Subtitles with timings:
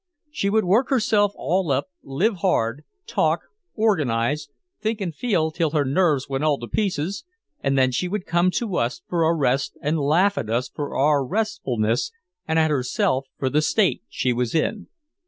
[0.31, 3.41] She would work herself all up, live hard, talk,
[3.75, 4.49] organize,
[4.81, 7.23] think and feel till her nerves went all to pieces,
[7.61, 10.97] and then she would come to us for a rest and laugh at us for
[10.97, 12.11] our restfulness
[12.47, 14.87] and at herself for the state she was in.